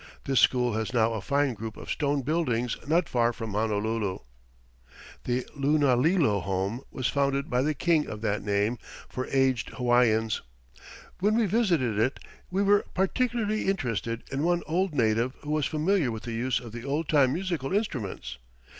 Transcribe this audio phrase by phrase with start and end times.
[0.25, 4.17] This school has now a fine group of stone buildings not far from Honolulu.
[5.25, 10.41] The Lunalilo Home was founded by the king of that name for aged Hawaiians.
[11.19, 12.19] When we visited it,
[12.49, 16.71] we were particularly interested in one old native who was familiar with the use of
[16.71, 18.39] the old time musical instruments.